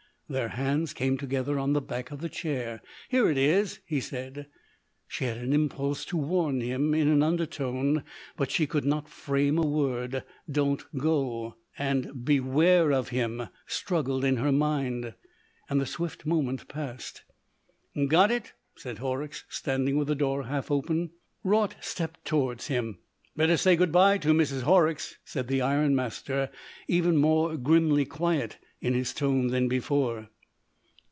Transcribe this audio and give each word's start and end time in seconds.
Their 0.31 0.47
hands 0.47 0.93
came 0.93 1.17
together 1.17 1.59
on 1.59 1.73
the 1.73 1.81
back 1.81 2.09
of 2.09 2.21
the 2.21 2.29
chair. 2.29 2.81
"Here 3.09 3.29
it 3.29 3.37
is!" 3.37 3.81
he 3.85 3.99
said. 3.99 4.47
She 5.09 5.25
had 5.25 5.35
an 5.37 5.51
impulse 5.51 6.05
to 6.05 6.15
warn 6.15 6.61
him 6.61 6.93
in 6.93 7.09
an 7.09 7.21
undertone, 7.21 8.05
but 8.37 8.49
she 8.49 8.65
could 8.65 8.85
not 8.85 9.09
frame 9.09 9.57
a 9.57 9.67
word. 9.67 10.23
"Don't 10.49 10.83
go!" 10.97 11.57
and 11.77 12.23
"Beware 12.23 12.93
of 12.93 13.09
him!" 13.09 13.49
struggled 13.67 14.23
in 14.23 14.37
her 14.37 14.53
mind, 14.53 15.15
and 15.69 15.81
the 15.81 15.85
swift 15.85 16.25
moment 16.25 16.69
passed. 16.69 17.23
"Got 18.07 18.31
it?" 18.31 18.53
said 18.77 18.99
Horrocks, 18.99 19.43
standing 19.49 19.97
with 19.97 20.07
the 20.07 20.15
door 20.15 20.43
half 20.45 20.71
open. 20.71 21.09
Raut 21.43 21.75
stepped 21.81 22.23
towards 22.23 22.67
him. 22.67 22.99
"Better 23.35 23.57
say 23.57 23.75
good 23.75 23.91
bye 23.91 24.17
to 24.19 24.29
Mrs. 24.29 24.61
Horrocks," 24.61 25.17
said 25.25 25.49
the 25.49 25.61
ironmaster, 25.61 26.49
even 26.87 27.17
more 27.17 27.57
grimly 27.57 28.05
quiet 28.05 28.57
in 28.81 28.95
his 28.95 29.13
tone 29.13 29.47
than 29.47 29.67
before. 29.67 30.27